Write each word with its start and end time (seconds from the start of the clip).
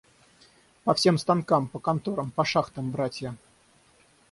Все 0.95 1.11
по 1.11 1.17
станкам, 1.19 1.67
по 1.67 1.77
конторам, 1.77 2.31
по 2.31 2.43
шахтам 2.43 2.89
братья. 2.89 3.35